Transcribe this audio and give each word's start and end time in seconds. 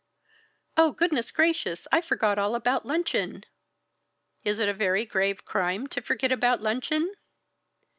"Oh, 0.77 0.93
goodness 0.93 1.29
gracious! 1.29 1.87
I 1.91 2.01
forgot 2.01 2.39
all 2.39 2.55
about 2.55 2.87
luncheon!" 2.87 3.43
"Is 4.43 4.57
it 4.57 4.67
a 4.67 4.73
very 4.73 5.05
grave 5.05 5.45
crime 5.45 5.85
to 5.89 6.01
forget 6.01 6.31
about 6.31 6.59
luncheon?" 6.59 7.13